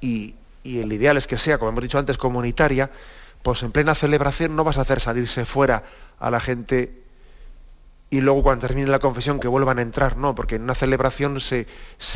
[0.00, 2.90] y, y el ideal es que sea, como hemos dicho antes, comunitaria,
[3.42, 5.84] pues en plena celebración no vas a hacer salirse fuera
[6.18, 7.01] a la gente
[8.12, 11.40] y luego cuando termine la confesión que vuelvan a entrar, no, porque en una celebración
[11.40, 11.66] se,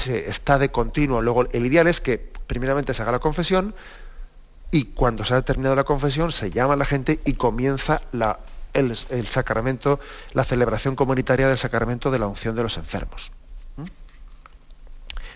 [0.05, 1.23] está de continuo.
[1.23, 3.75] Luego el ideal es que primeramente se haga la confesión
[4.71, 8.41] y cuando se ha terminado la confesión se llama a la gente y comienza la,
[8.75, 8.95] el,
[9.27, 9.99] sacramento,
[10.35, 13.33] la celebración comunitaria del sacramento de la unción de los enfermos.
[13.79, 13.85] ¿Mm?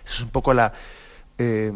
[0.06, 0.74] es un poco la...
[1.38, 1.72] Eh,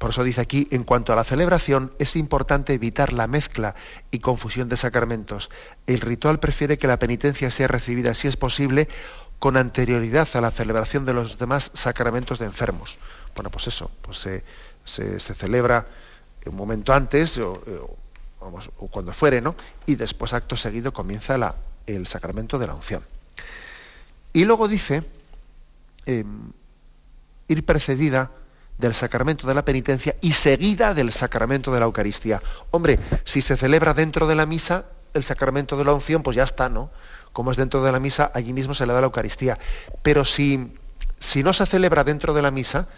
[0.00, 3.74] por eso dice aquí, en cuanto a la celebración, es importante evitar la mezcla
[4.10, 5.50] y confusión de sacramentos.
[5.86, 8.88] El ritual prefiere que la penitencia sea recibida, si es posible,
[9.38, 12.96] con anterioridad a la celebración de los demás sacramentos de enfermos.
[13.34, 14.16] Bueno, pues eso, pues
[14.84, 15.86] se, celebra
[16.46, 17.60] un momento antes, o,
[18.90, 19.54] cuando fuere, ¿no?
[19.84, 21.36] Y después, acto seguido, comienza
[21.86, 23.02] el sacramento de la unción.
[24.32, 25.02] Y luego dice,
[26.06, 26.52] em,
[27.48, 28.30] ir precedida
[28.80, 32.42] del sacramento de la penitencia y seguida del sacramento de la Eucaristía.
[32.70, 36.44] Hombre, si se celebra dentro de la misa, el sacramento de la unción, pues ya
[36.44, 36.90] está, ¿no?
[37.32, 39.58] Como es dentro de la misa, allí mismo se le da la Eucaristía.
[40.02, 40.72] Pero si,
[41.18, 42.88] si no se celebra dentro de la misa,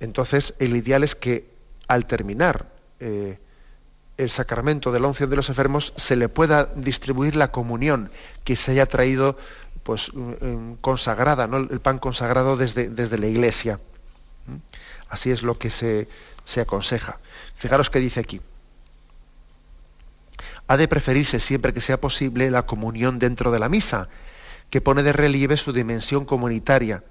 [0.00, 1.48] entonces el ideal es que
[1.86, 2.66] al terminar
[3.00, 3.38] eh,
[4.16, 8.10] el sacramento de la unción de los enfermos se le pueda distribuir la comunión
[8.44, 9.38] que se haya traído
[9.84, 11.56] pues mm, mm, consagrada, ¿no?
[11.56, 13.78] el pan consagrado desde, desde la iglesia.
[15.08, 16.08] Así es lo que se,
[16.60, 17.18] aconseja.
[17.56, 18.40] Fijaros que dice aquí.
[20.66, 24.08] Ha de preferirse siempre que sea posible la comunión dentro de la misa,
[24.70, 27.02] que pone de relieve su dimensión comunitaria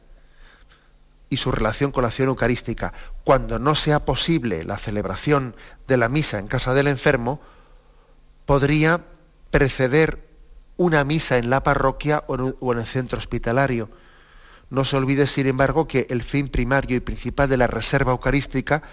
[1.30, 2.94] y su relación con la acción eucarística.
[3.24, 5.56] Cuando no sea posible la celebración
[5.88, 7.42] de la misa en casa del enfermo,
[8.46, 9.02] podría
[9.50, 10.28] preceder
[10.78, 13.90] una misa en la parroquia o en el centro hospitalario
[14.70, 18.84] no se olvide, sin embargo, que el fin primario y principal de la reserva eucarística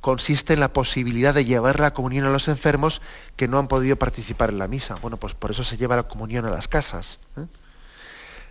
[0.00, 3.02] consiste en la posibilidad de llevar la comunión a los enfermos
[3.34, 4.94] que no han podido participar en la misa.
[5.02, 7.18] Bueno, pues por eso se lleva la comunión a las casas.
[7.36, 7.46] ¿eh?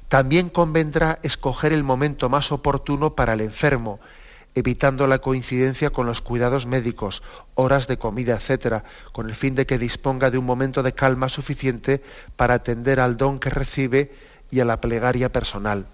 [0.09, 4.01] También convendrá escoger el momento más oportuno para el enfermo,
[4.53, 7.23] evitando la coincidencia con los cuidados médicos,
[7.55, 8.83] horas de comida, etcétera,
[9.13, 12.03] con el fin de que disponga de un momento de calma suficiente
[12.35, 14.13] para atender al don que recibe
[14.51, 15.87] y a la plegaria personal.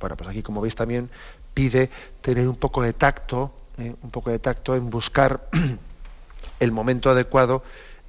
[0.00, 1.10] Bueno, pues aquí, como veis, también
[1.54, 5.48] pide tener un poco de tacto, eh, un poco de tacto en buscar
[6.60, 7.62] el momento adecuado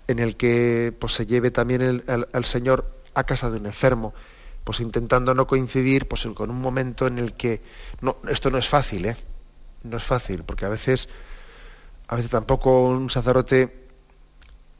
[0.07, 4.13] en el que pues, se lleve también al, Señor a casa de un enfermo,
[4.63, 7.61] pues intentando no coincidir pues, con un momento en el que
[8.01, 9.15] no, esto no es fácil, ¿eh?
[9.83, 11.07] no es fácil, porque a veces,
[12.07, 13.87] a veces tampoco un sacerdote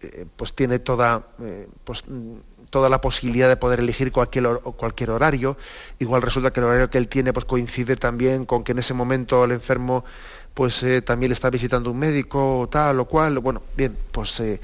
[0.02, 2.04] eh, pues tiene toda, eh, pues,
[2.70, 4.46] toda la posibilidad de poder elegir cualquier,
[4.78, 5.58] cualquier horario.
[6.00, 8.94] Igual resulta que el horario que él tiene pues, coincide también con que en ese
[8.94, 10.06] momento el enfermo
[10.54, 13.40] pues, eh, también le está visitando un médico o tal o cual.
[13.40, 14.60] Bueno, bien, pues eh,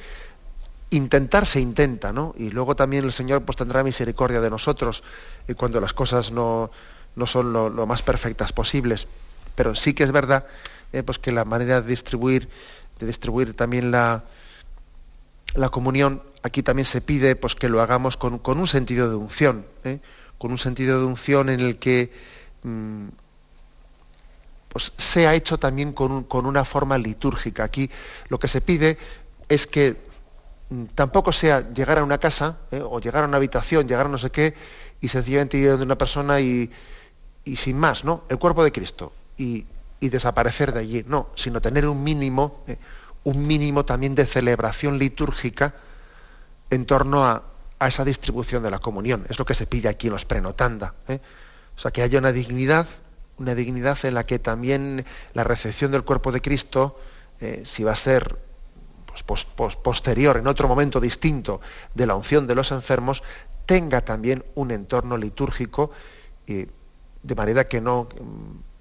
[0.91, 2.33] intentar se intenta, ¿no?
[2.37, 5.03] Y luego también el Señor pues, tendrá misericordia de nosotros
[5.47, 6.69] eh, cuando las cosas no,
[7.15, 9.07] no son lo, más perfectas posibles.
[9.55, 10.45] Pero sí que es verdad
[11.05, 12.47] pues que la manera de distribuir,
[12.99, 14.23] de distribuir también la,
[15.55, 19.65] la comunión aquí también se pide pues, que lo hagamos con, un sentido de unción,
[19.83, 19.99] ¿eh?
[20.37, 22.11] con un sentido de unción en el que
[22.61, 23.07] mm,
[24.69, 27.63] pues, sea hecho también con, una forma litúrgica.
[27.63, 27.89] Aquí
[28.29, 28.97] lo que se pide
[29.49, 29.95] es que
[30.69, 32.81] mm, tampoco sea llegar a una casa ¿eh?
[32.83, 34.53] o llegar a una habitación, llegar a no sé qué
[35.01, 36.69] y sencillamente ir de una persona y,
[37.55, 38.23] sin más, ¿no?
[38.29, 39.65] El cuerpo de Cristo y,
[39.99, 42.77] desaparecer de allí, no, sino tener un mínimo, ¿eh?
[43.25, 45.73] Un mínimo también de celebración litúrgica
[46.69, 47.43] en torno a,
[47.81, 49.25] esa distribución de la comunión.
[49.29, 50.93] Es lo que se pide aquí en los prenotanda.
[51.07, 51.19] ¿eh?
[51.75, 52.87] O sea, que haya una dignidad,
[53.37, 56.99] una dignidad en la que también la recepción del cuerpo de Cristo,
[57.41, 58.37] eh, si va a ser
[59.25, 61.61] pues, posterior, en otro momento distinto
[61.93, 63.23] de la unción de los enfermos,
[63.65, 65.91] tenga también un entorno litúrgico,
[66.45, 68.07] de manera que no,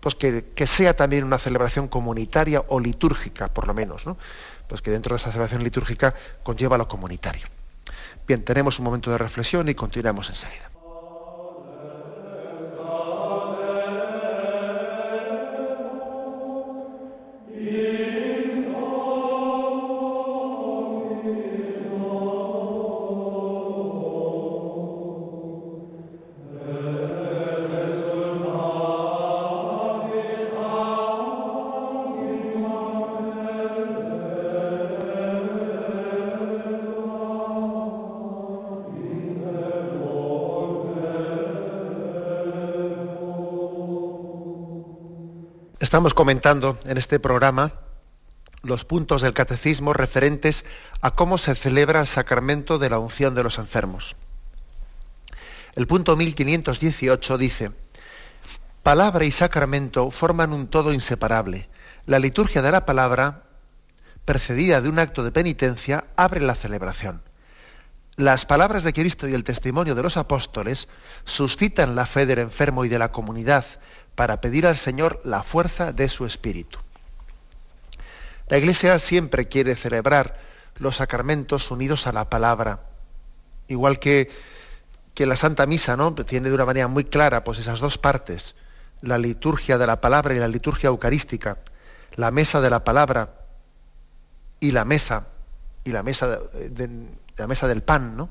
[0.05, 4.19] pues que, que, sea también una celebración comunitaria o litúrgica, por lo menos, ¿no?
[4.69, 6.13] Pues que dentro de esa celebración litúrgica
[6.43, 7.47] conlleva lo comunitario.
[8.29, 10.74] Bien, tenemos un momento de reflexión y continuamos enseguida.
[45.95, 47.71] Estamos comentando en este programa
[48.65, 50.65] los puntos del catecismo referentes
[51.01, 54.17] a cómo se celebra el sacramento de la unción de los enfermos.
[55.77, 57.71] El punto 1518 dice,
[58.83, 61.69] Palabra y sacramento forman un todo inseparable.
[62.07, 63.45] La liturgia de la palabra,
[64.25, 67.23] precedida de un acto de penitencia, abre la celebración.
[68.17, 70.89] Las palabras de Cristo y el testimonio de los apóstoles
[71.25, 73.65] suscitan la fe del enfermo y de la comunidad
[74.15, 76.79] para pedir al Señor la fuerza de su espíritu.
[78.49, 80.39] La Iglesia siempre quiere celebrar
[80.77, 82.81] los sacramentos unidos a la palabra,
[83.69, 84.31] igual que,
[85.15, 86.15] que la Santa Misa ¿no?
[86.15, 88.55] tiene de una manera muy clara pues esas dos partes,
[89.01, 91.59] la liturgia de la palabra y la liturgia eucarística,
[92.17, 93.35] la mesa de la palabra
[94.61, 95.27] y la mesa
[95.85, 98.31] y la mesa de, la mesa del pan, ¿no?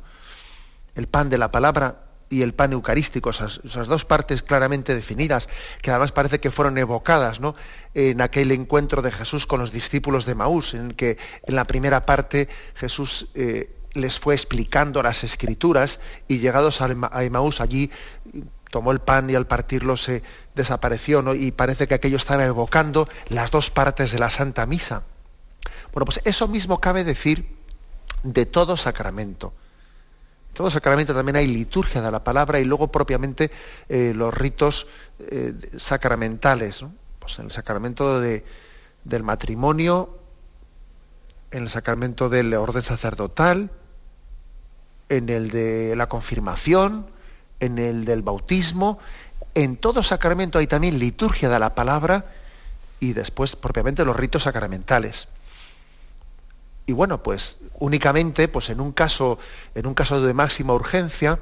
[0.96, 5.48] El pan de la palabra y el pan eucarístico, esas, dos partes claramente definidas,
[5.82, 7.56] que además parece que fueron evocadas ¿no?
[7.94, 12.06] en aquel encuentro de Jesús con los discípulos de Maús, en que en la primera
[12.06, 16.88] parte Jesús eh, les fue explicando las escrituras y llegados a
[17.30, 17.92] Maús allí
[18.72, 20.24] tomó el pan y al partirlo se
[20.56, 21.36] desapareció ¿no?
[21.36, 25.04] y parece que aquello estaba evocando las dos partes de la Santa Misa.
[25.94, 27.56] Bueno, pues eso mismo cabe decir
[28.24, 29.54] de todo sacramento
[30.54, 33.52] todo sacramento también hay liturgia de la palabra y luego propiamente
[33.90, 34.88] eh, los ritos
[35.20, 36.86] eh, sacramentales.
[37.20, 38.44] Pues en el sacramento del
[39.24, 40.18] matrimonio,
[41.52, 43.72] en el sacramento del orden sacerdotal,
[45.10, 47.08] en el de la confirmación,
[47.60, 49.00] en el del bautismo.
[49.56, 52.26] En todo sacramento hay también liturgia de la palabra
[53.00, 55.28] y después propiamente los ritos sacramentales
[56.86, 59.40] y bueno, pues únicamente pues en un caso,
[59.76, 61.40] en un caso de máxima urgencia,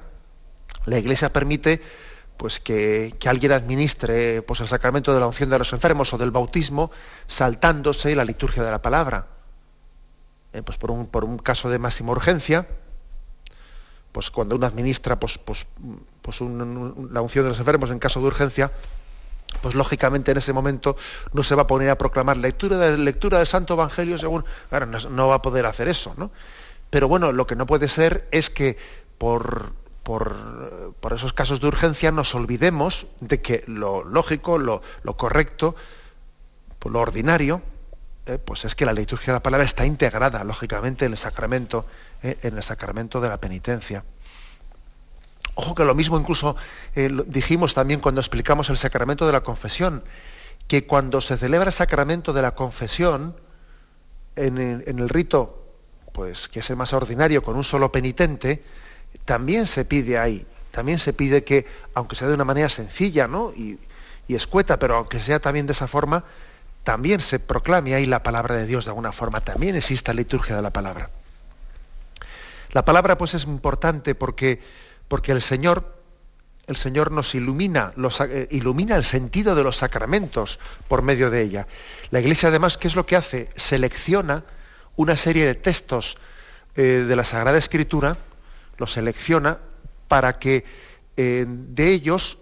[0.86, 1.82] la Iglesia permite
[2.38, 6.32] pues que, alguien administre pues, el sacramento de la unción de los enfermos o del
[6.32, 6.89] bautismo
[7.27, 9.27] saltándose la liturgia de la palabra.
[10.54, 12.67] Eh, pues por un, por un caso de máxima urgencia,
[14.12, 15.67] pues cuando uno administra pues, pues,
[16.21, 18.71] pues la unción de los enfermos en caso de urgencia,
[19.62, 20.96] pues lógicamente en ese momento
[21.34, 24.86] no se va a poner a proclamar lectura de lectura del Santo Evangelio según, claro,
[24.86, 26.32] no, va a poder hacer eso, ¿no?
[26.90, 28.78] Pero bueno, lo que no puede ser es que
[29.18, 30.36] por, por,
[31.16, 34.82] esos casos de urgencia nos olvidemos de que lo lógico, lo,
[35.16, 35.76] correcto,
[36.84, 37.62] lo ordinario,
[38.26, 41.86] eh, pues es que la liturgia de la palabra está integrada, lógicamente, en el sacramento,
[42.24, 44.04] eh, en el sacramento de la penitencia.
[45.62, 46.56] Ojo que lo mismo incluso
[46.95, 50.04] eh, dijimos también cuando explicamos el sacramento de la confesión,
[50.67, 53.36] que cuando se celebra el sacramento de la confesión,
[54.36, 55.63] en el, rito,
[56.13, 58.63] pues que es el más ordinario, con un solo penitente,
[59.24, 63.54] también se pide ahí, también se pide que, aunque sea de una manera sencilla ¿no?
[63.56, 63.78] y,
[64.30, 66.24] escueta, pero aunque sea también de esa forma,
[66.84, 70.62] también se proclame ahí la palabra de Dios de alguna forma, también exista liturgia de
[70.63, 71.12] la palabra.
[72.71, 74.62] La palabra pues es importante porque
[75.12, 75.93] porque el Señor,
[76.67, 77.91] el Señor nos ilumina,
[78.30, 81.67] eh, ilumina el sentido de los sacramentos por medio de ella.
[82.12, 83.50] La Iglesia además, ¿qué es lo que hace?
[83.58, 84.45] Selecciona
[84.95, 86.17] una serie de textos
[86.78, 88.15] eh, de la Sagrada Escritura,
[88.77, 89.58] los selecciona
[90.08, 90.63] para que
[91.17, 92.38] eh, de ellos,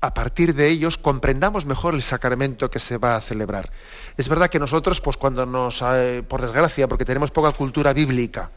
[0.00, 3.72] a partir de ellos, comprendamos mejor el sacramento que se va a celebrar.
[4.16, 5.82] Es verdad que nosotros, pues cuando nos,
[6.28, 8.52] por desgracia, porque tenemos poca cultura bíblica,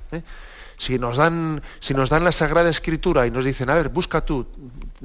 [0.78, 4.22] si nos, dan, si nos dan la Sagrada Escritura y nos dicen, a ver, busca
[4.22, 4.48] tú,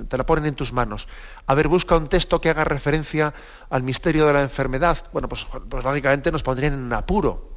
[0.08, 1.08] te la ponen en tus manos,
[1.46, 3.32] a ver, busca un texto que haga referencia
[3.70, 7.50] al misterio de la enfermedad, bueno, pues, pues lógicamente nos pondrían en apuro.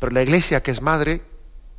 [0.00, 1.22] Pero la Iglesia, que es madre,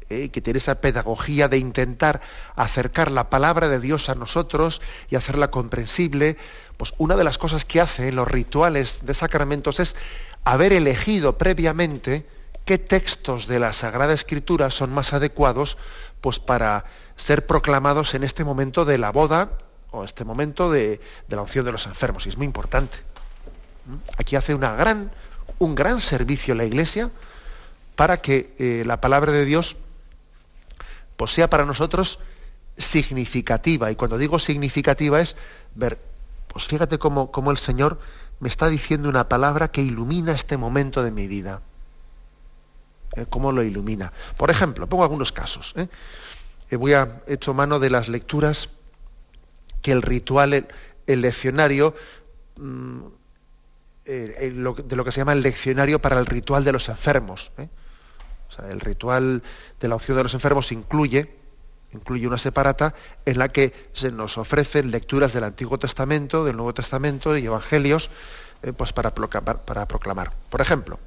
[0.10, 2.22] eh, que tiene esa pedagogía de intentar
[2.56, 6.38] acercar la palabra de Dios a nosotros y hacerla comprensible,
[6.78, 9.96] pues una de las cosas que hace en los rituales de sacramentos es
[10.44, 12.28] haber elegido previamente
[12.66, 15.78] qué textos de la Sagrada Escritura son más adecuados
[16.20, 16.86] pues, para
[17.16, 19.52] ser proclamados en este momento de la boda
[19.92, 21.00] o este momento de,
[21.30, 22.26] la unción de los enfermos.
[22.26, 22.98] Y es muy importante.
[23.86, 23.96] ¿Mm?
[24.18, 25.12] Aquí hace gran,
[25.60, 27.12] un gran servicio la Iglesia
[27.96, 29.78] para que eh, la palabra de Dios
[31.16, 32.20] pues, sea para nosotros
[32.78, 33.92] significativa.
[33.92, 35.38] Y cuando digo significativa es
[35.76, 36.00] ver,
[36.52, 38.00] pues fíjate cómo el Señor
[38.40, 41.62] me está diciendo una palabra que ilumina este momento de mi vida.
[43.16, 43.26] ¿Eh?
[43.30, 44.12] cómo lo ilumina.
[44.38, 45.74] Por ejemplo, pongo algunos casos.
[45.76, 45.88] ¿eh?
[46.70, 48.70] Eh, voy a hecho mano de las lecturas
[49.82, 50.68] que el ritual,
[51.08, 51.96] el, leccionario,
[52.58, 53.00] mm,
[54.06, 57.52] de lo que se llama el leccionario para el ritual de los enfermos.
[58.70, 59.44] El ritual
[59.80, 61.36] de la opción de los enfermos incluye,
[61.92, 62.94] incluye una separata
[63.26, 68.10] en la que se nos ofrecen lecturas del Antiguo Testamento, del Nuevo Testamento y evangelios
[68.64, 70.34] eh, pues para proclamar.
[70.50, 71.00] Por ejemplo,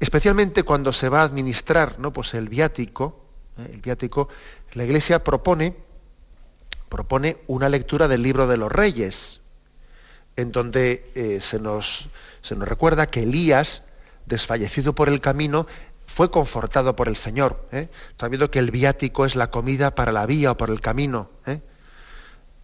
[0.00, 2.12] especialmente cuando se va a administrar ¿no?
[2.12, 3.24] pues el viático,
[3.58, 3.70] ¿eh?
[3.74, 4.28] el viático,
[4.72, 5.76] la Iglesia propone,
[6.88, 9.40] propone una lectura del libro de los reyes,
[10.36, 12.08] en donde eh, se, nos,
[12.40, 13.82] se nos recuerda que Elías,
[14.26, 15.66] desfallecido por el camino,
[16.06, 17.88] fue confortado por el Señor, ¿eh?
[18.18, 21.30] sabiendo que el viático es la comida para la vía o por el camino.
[21.46, 21.60] ¿eh?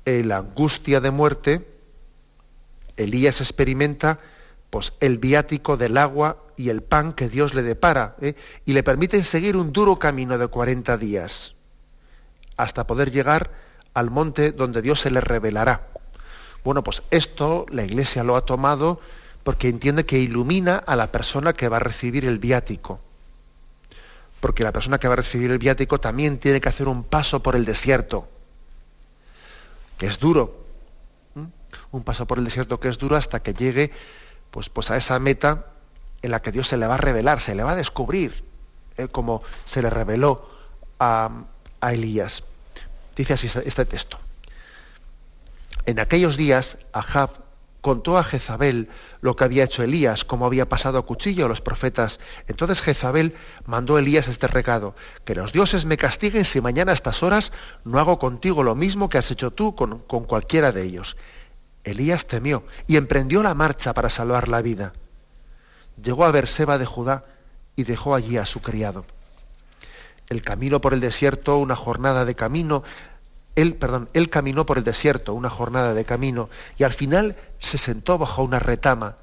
[0.05, 1.67] En la angustia de muerte,
[2.97, 4.19] Elías experimenta
[4.71, 8.35] pues, el viático del agua y el pan que Dios le depara ¿eh?
[8.65, 11.55] y le permiten seguir un duro camino de 40 días
[12.57, 13.51] hasta poder llegar
[13.95, 15.89] al monte donde Dios se le revelará.
[16.65, 19.01] Bueno, pues esto la Iglesia lo ha tomado
[19.45, 23.01] porque entiende que ilumina a la persona que va a recibir el viático
[24.41, 27.43] porque la persona que va a recibir el viático también tiene que hacer un paso
[27.43, 28.29] por el desierto,
[29.99, 30.67] que es duro,
[31.91, 33.91] un paso por el desierto que es duro hasta que llegue
[34.51, 35.67] pues, pues a esa meta
[36.23, 38.45] en la que Dios se le va a revelar, se le va a descubrir,
[38.97, 39.09] ¿eh?
[39.09, 40.49] como se le reveló
[40.99, 41.31] a,
[41.83, 42.43] Elías.
[43.15, 44.19] Dice así este texto.
[45.85, 47.31] En aquellos días, Ahab
[47.81, 48.89] contó a Jezabel
[49.21, 52.19] lo que había hecho Elías, cómo había pasado a cuchillo a los profetas.
[52.49, 56.95] Entonces Jezabel mandó a Elías este recado, que los dioses me castiguen si mañana a
[56.95, 57.53] estas horas
[57.85, 61.17] no hago contigo lo mismo que has hecho tú con, con cualquiera de ellos.
[61.85, 64.93] Elías temió y emprendió la marcha para salvar la vida.
[66.03, 67.25] Llegó a Berseba de Judá
[67.75, 69.05] y dejó allí a su criado.
[70.29, 72.83] El camino por el desierto, una jornada de camino,
[73.55, 73.79] él,
[74.13, 78.43] él caminó por el desierto una jornada de camino y al final se sentó bajo
[78.43, 79.17] una retama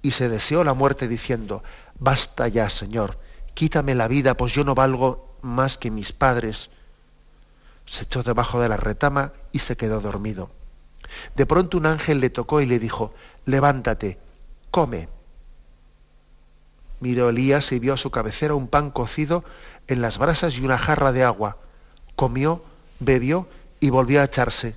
[0.00, 1.62] y se deseó la muerte diciendo,
[1.98, 3.18] basta ya, Señor,
[3.54, 6.70] quítame la vida, pues yo no valgo más que mis padres.
[7.86, 10.50] Se echó debajo de la retama y se quedó dormido.
[11.36, 13.14] De pronto un ángel le tocó y le dijo,
[13.44, 14.18] levántate,
[14.70, 15.08] come.
[17.04, 19.44] Miró Elías y vio a su cabecera un pan cocido
[19.88, 21.58] en las brasas y una jarra de agua.
[22.16, 22.64] Comió,
[22.98, 23.46] bebió
[23.78, 24.74] y volvió a echarse.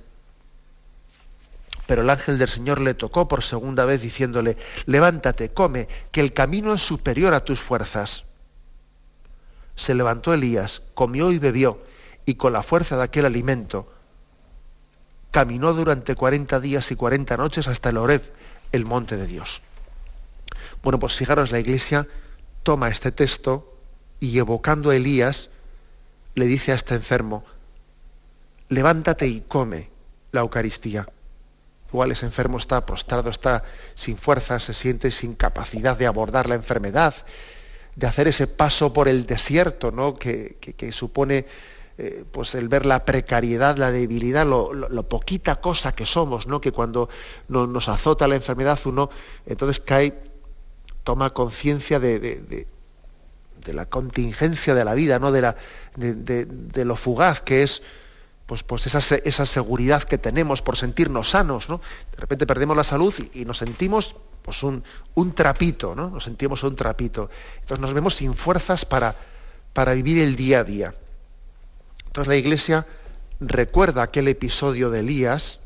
[1.86, 6.34] Pero el ángel del Señor le tocó por segunda vez diciéndole, levántate, come, que el
[6.34, 8.24] camino es superior a tus fuerzas.
[9.74, 11.82] Se levantó Elías, comió y bebió,
[12.26, 13.90] y con la fuerza de aquel alimento,
[15.30, 18.20] caminó durante cuarenta días y cuarenta noches hasta el Oreb,
[18.70, 19.62] el monte de Dios.
[20.82, 22.06] Bueno, pues fijaros, la iglesia
[22.62, 23.74] toma este texto
[24.20, 25.50] y evocando a Elías,
[26.34, 27.44] le dice a este enfermo,
[28.68, 29.88] levántate y come
[30.32, 31.08] la Eucaristía.
[31.88, 33.64] Igual ese enfermo está prostrado, está
[33.94, 37.14] sin fuerza, se siente sin capacidad de abordar la enfermedad,
[37.96, 40.18] de hacer ese paso por el desierto, ¿no?
[40.18, 40.56] que,
[40.92, 41.46] supone
[41.96, 46.60] eh, pues el ver la precariedad, la debilidad, lo, poquita cosa que somos, ¿no?
[46.60, 47.08] que cuando
[47.48, 49.08] nos azota la enfermedad uno
[49.46, 50.27] entonces cae,
[51.08, 55.32] toma conciencia de, de, la contingencia de la vida, ¿no?
[55.32, 57.80] de, lo fugaz que es
[58.44, 61.80] pues, pues esa, esa, seguridad que tenemos por sentirnos sanos, ¿no?
[62.10, 64.84] De repente perdemos la salud y, nos sentimos pues un,
[65.14, 66.10] un, trapito, ¿no?
[66.10, 67.30] Nos sentimos un trapito.
[67.54, 69.16] Entonces nos vemos sin fuerzas para,
[69.72, 70.94] para vivir el día a día.
[72.04, 72.86] Entonces la iglesia
[73.40, 75.58] recuerda aquel episodio de Elías,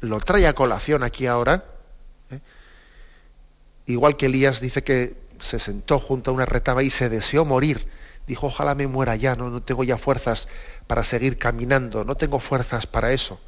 [0.00, 1.75] lo trae a colación aquí ahora.
[3.86, 7.88] Igual que Elías dice que se sentó junto a una retaba y se deseó morir.
[8.26, 10.48] Dijo, ojalá me muera ya, no, no tengo ya fuerzas
[10.86, 13.40] para seguir caminando, no tengo fuerzas para eso.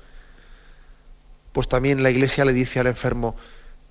[1.52, 3.36] Pues también la iglesia le dice al enfermo,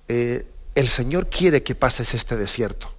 [0.08, 2.90] eh, el Señor quiere que pases este desierto.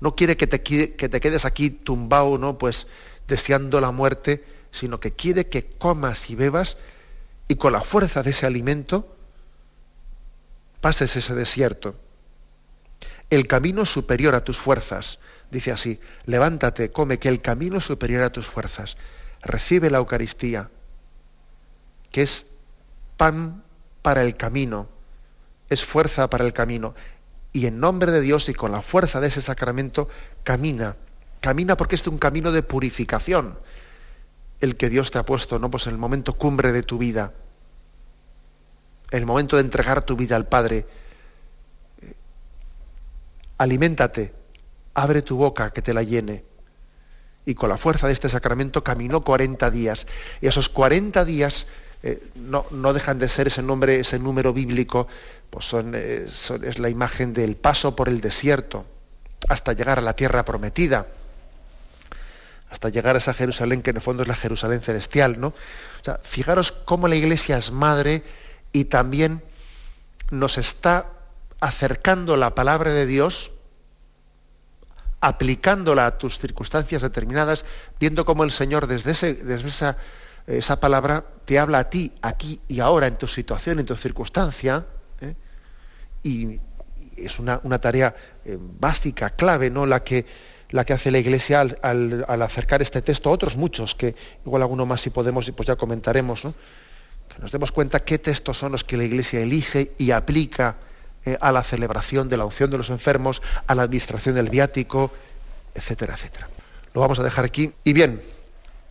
[0.00, 2.58] No quiere que te, que te quedes aquí tumbado, ¿no?
[2.58, 2.86] Pues
[3.28, 6.76] deseando la muerte, sino que quiere que comas y bebas
[7.48, 9.14] y con la fuerza de ese alimento
[10.80, 11.94] pases ese desierto.
[13.30, 15.18] El camino superior a tus fuerzas,
[15.50, 18.96] dice así, levántate, come, que el camino superior a tus fuerzas
[19.42, 20.68] recibe la Eucaristía,
[22.10, 22.46] que es
[23.16, 23.62] pan
[24.02, 24.88] para el camino,
[25.68, 26.94] es fuerza para el camino.
[27.52, 30.08] Y en nombre de Dios y con la fuerza de ese sacramento,
[30.44, 30.96] camina.
[31.40, 33.56] Camina porque es un camino de purificación
[34.60, 35.70] el que Dios te ha puesto, ¿no?
[35.70, 37.32] Pues en el momento cumbre de tu vida,
[39.10, 40.86] el momento de entregar tu vida al Padre.
[43.60, 44.32] Aliméntate,
[44.94, 46.44] abre tu boca que te la llene
[47.44, 50.06] y con la fuerza de este sacramento caminó 40 días.
[50.40, 51.66] Y esos 40 días
[52.02, 55.08] eh, no, dejan de ser ese nombre, ese número bíblico,
[55.50, 58.86] pues eh, son, es la imagen del paso por el desierto
[59.46, 61.06] hasta llegar a la tierra prometida.
[62.70, 65.48] hasta llegar a esa Jerusalén que en el fondo es la Jerusalén celestial, ¿no?
[65.48, 68.22] O sea, fijaros cómo la Iglesia es madre
[68.72, 69.42] y también
[70.30, 71.19] nos está
[71.60, 73.52] acercando la palabra de Dios,
[75.20, 77.66] aplicándola a tus circunstancias determinadas,
[77.98, 79.12] viendo cómo el Señor desde,
[80.46, 84.86] esa, palabra te habla a ti, aquí y ahora, en tu situación, en tu circunstancia,
[85.20, 85.34] ¿eh?
[86.22, 86.58] y
[87.16, 89.84] es una, tarea eh, básica, clave, ¿no?
[89.84, 90.24] La que,
[90.70, 94.14] la que hace la Iglesia al, acercar este texto a otros muchos, que
[94.46, 96.42] igual alguno más si podemos, pues ya comentaremos,
[97.28, 100.76] que nos demos cuenta qué textos son los que la Iglesia elige y aplica
[101.24, 105.12] eh, a la celebración de la unción de los enfermos, a la administración del viático,
[105.74, 106.48] etcétera, etcétera.
[106.94, 107.72] Lo vamos a dejar aquí.
[107.84, 108.20] Y bien,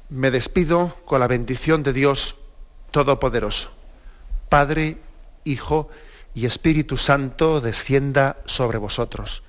[0.09, 2.35] me despido con la bendición de Dios
[2.91, 3.71] Todopoderoso.
[4.49, 4.97] Padre,
[5.43, 5.89] Hijo
[6.33, 9.43] y Espíritu Santo descienda sobre vosotros.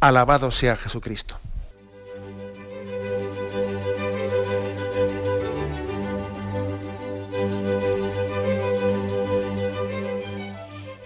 [0.00, 1.38] Alabado sea Jesucristo.